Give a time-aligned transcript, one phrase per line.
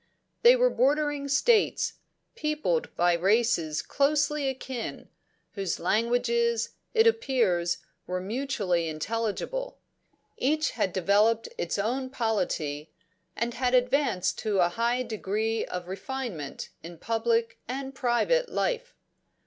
[0.41, 1.99] "'They were bordering states,
[2.33, 5.07] peopled by races closely akin,
[5.51, 7.77] whose languages, it appears,
[8.07, 9.77] were mutually intelligible;
[10.37, 12.91] each had developed its own polity,
[13.35, 18.95] and had advanced to a high degree of refinement in public and private life.